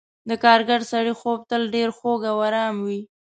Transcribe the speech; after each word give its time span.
د 0.29 0.31
کارګر 0.43 0.81
سړي 0.91 1.13
خوب 1.19 1.39
تل 1.49 1.63
ډېر 1.75 1.89
خوږ 1.97 2.21
او 2.31 2.37
آرام 2.47 2.75
وي. 2.85 3.01